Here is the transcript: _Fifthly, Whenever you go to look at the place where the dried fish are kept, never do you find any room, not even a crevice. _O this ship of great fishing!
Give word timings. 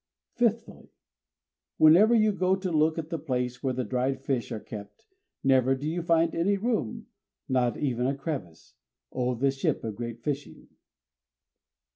_Fifthly, 0.35 0.89
Whenever 1.77 2.15
you 2.15 2.31
go 2.31 2.55
to 2.55 2.71
look 2.71 2.97
at 2.97 3.11
the 3.11 3.19
place 3.19 3.61
where 3.61 3.75
the 3.75 3.83
dried 3.83 4.19
fish 4.19 4.51
are 4.51 4.59
kept, 4.59 5.05
never 5.43 5.75
do 5.75 5.87
you 5.87 6.01
find 6.01 6.33
any 6.33 6.57
room, 6.57 7.05
not 7.47 7.77
even 7.77 8.07
a 8.07 8.15
crevice. 8.17 8.73
_O 9.13 9.39
this 9.39 9.59
ship 9.59 9.83
of 9.83 9.95
great 9.95 10.23
fishing! 10.23 10.69